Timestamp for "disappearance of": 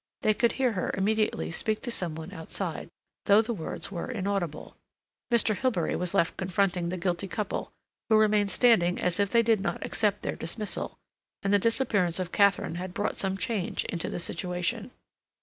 11.59-12.31